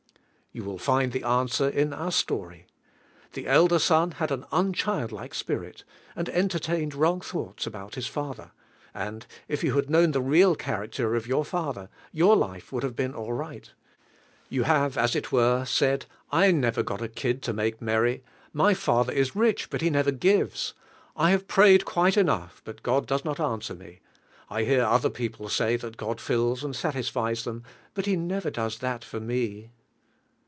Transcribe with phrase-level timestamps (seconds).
[0.53, 2.67] You will find the answer In out story.
[3.35, 8.51] The elder son Lad an um hildlike spirit, and entertained wrong thoughts about his father;
[8.93, 12.97] and, if yon had known the real character of your Father, your life would have
[12.97, 13.71] been all right.
[14.49, 18.21] You have, as it were, said, "i never got a kid to make merry;
[18.51, 20.73] my Father is rich, but He never gives.
[21.15, 23.99] I have prayed quite enough, bid God does nof answer rue.
[24.49, 27.63] I hear other people say Mini Goo 1 nils and sat isfies them,
[27.93, 29.69] but He never does that for me."